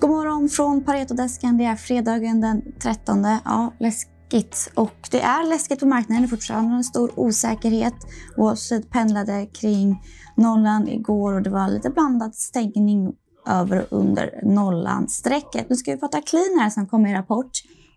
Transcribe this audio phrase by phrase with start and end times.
[0.00, 1.58] God morgon från Paretodesken.
[1.58, 3.24] Det är fredagen den 13.
[3.44, 4.72] Ja, läskigt.
[4.74, 6.22] Och det är läskigt på marknaden.
[6.22, 7.94] Det är fortfarande en stor osäkerhet.
[8.36, 10.02] Wall Street pendlade kring
[10.36, 13.12] nollan igår och det var lite blandad stängning
[13.48, 15.66] över och under nollan-strecket.
[15.68, 17.50] Nu ska vi prata Clean här som kom med rapport.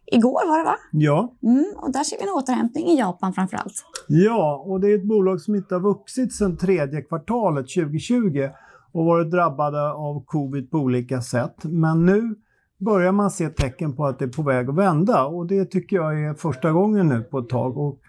[0.05, 0.75] Igår var det va?
[0.91, 1.33] Ja.
[1.43, 3.85] Mm, och där ser vi en återhämtning i Japan framför allt.
[4.07, 8.49] Ja, och det är ett bolag som inte har vuxit sedan tredje kvartalet 2020
[8.93, 11.55] och varit drabbade av covid på olika sätt.
[11.63, 12.35] Men nu
[12.79, 15.95] börjar man se tecken på att det är på väg att vända och det tycker
[15.95, 17.77] jag är första gången nu på ett tag.
[17.77, 17.99] Och,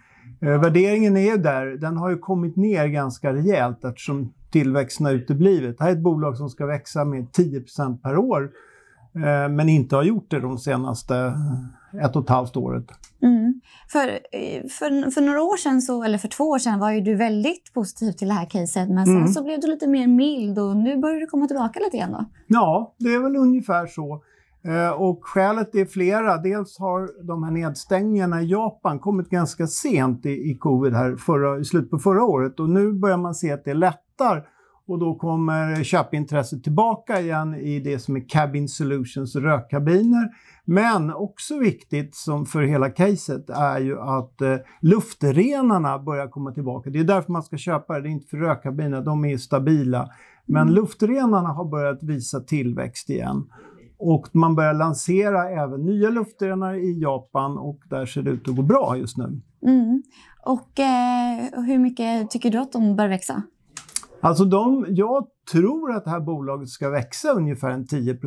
[0.41, 5.13] eh, värderingen är ju där, den har ju kommit ner ganska rejält eftersom tillväxten har
[5.13, 5.79] uteblivit.
[5.79, 8.51] Det här är ett bolag som ska växa med 10% per år
[9.51, 12.85] men inte har gjort det de senaste eh, ett och ett halvt året.
[13.23, 13.61] Mm.
[13.89, 17.01] För, eh, för, för några år sedan, så, eller för två år sedan, var ju
[17.01, 18.89] du väldigt positiv till det här caset.
[18.89, 19.29] Men sen Mm.
[19.29, 22.25] så blev du lite mer mild och nu börjar du komma tillbaka lite igen då.
[22.47, 24.23] Ja, det är väl ungefär så.
[24.67, 26.37] Eh, Och skälet är flera.
[26.37, 31.59] Dels har de här nedstängningarna i Japan kommit ganska sent i, i covid här förra,
[31.61, 34.47] i slutet på förra året och nu börjar man se att det lättar
[34.87, 40.29] och då kommer köpintresset tillbaka igen i det som är Cabin Solutions rökkabiner.
[40.65, 46.91] Men också viktigt som för hela caset är ju att eh, luftrenarna börjar komma tillbaka.
[46.91, 50.09] Det är därför man ska köpa det, det är inte för rökkabiner, de är stabila.
[50.47, 53.45] Men luftrenarna har börjat visa tillväxt igen.
[53.99, 58.57] Och man börjar lansera även nya luftrenar i Japan och där ser det ut att
[58.57, 59.41] gå bra just nu.
[59.67, 60.03] Mm.
[60.45, 63.43] Och eh, hur mycket tycker du att de bör växa?
[64.25, 68.19] Alltså de, jag tror att det här bolaget ska växa ungefär en 10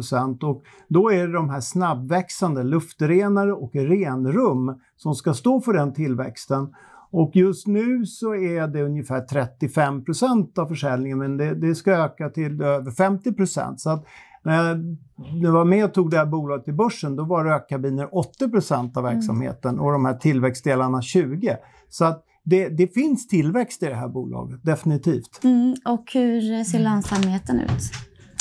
[0.43, 5.93] och då är det de här snabbväxande luftrenare och renrum som ska stå för den
[5.93, 6.75] tillväxten.
[7.11, 12.29] Och just nu så är det ungefär 35% av försäljningen men det, det ska öka
[12.29, 13.33] till över 50
[13.77, 14.05] Så att
[14.43, 14.97] när
[15.41, 18.09] jag var med och tog det här bolaget till börsen då var rökkabiner
[18.41, 21.57] 80% av verksamheten och de här tillväxtdelarna 20
[21.89, 25.43] Så att det, det finns tillväxt i det här bolaget, definitivt.
[25.43, 25.75] Mm.
[25.85, 27.81] Och hur ser lönsamheten ut?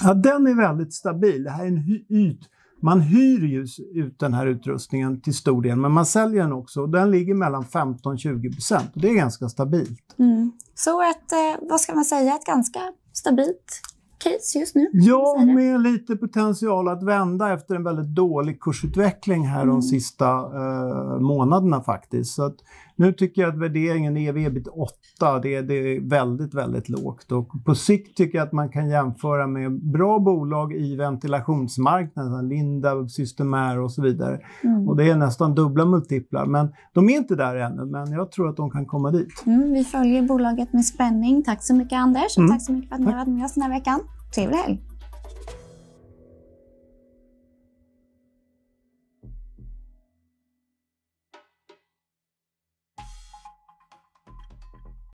[0.02, 1.44] Ja, den är väldigt stabil.
[1.44, 2.40] Det här är en yt.
[2.82, 3.66] Man hyr ju
[4.02, 6.80] ut den här utrustningen till stor del, men man säljer den också.
[6.80, 8.90] Och den ligger mellan 15-20 procent.
[8.94, 10.14] Det är ganska stabilt.
[10.18, 10.52] Mm.
[10.74, 12.80] Så ett, eh, vad ska man säga, ett ganska
[13.12, 13.80] stabilt
[14.18, 14.86] case just nu?
[14.92, 19.74] Ja, med lite potential att vända efter en väldigt dålig kursutveckling här Mm.
[19.74, 22.34] de sista eh, månaderna faktiskt.
[22.34, 22.56] Så att
[22.96, 27.32] nu tycker jag att värderingen ev ebit 8, det, det är väldigt, väldigt lågt.
[27.32, 33.10] Och på sikt tycker jag att man kan jämföra med bra bolag i ventilationsmarknaden, Lindab,
[33.10, 34.40] Systemair och så vidare.
[34.64, 34.88] Mm.
[34.88, 38.48] Och det är nästan dubbla multiplar, men de är inte där ännu, men jag tror
[38.48, 39.42] att de kan komma dit.
[39.46, 41.42] Mm, vi följer bolaget med spänning.
[41.42, 42.52] Tack så mycket Anders och Mm.
[42.52, 44.00] tack så mycket för att ni har varit med oss den här veckan.
[44.34, 44.82] Trevlig helg!